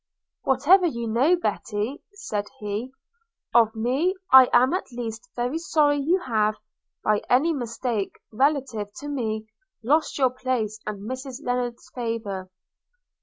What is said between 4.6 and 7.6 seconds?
at least very sorry you have, by any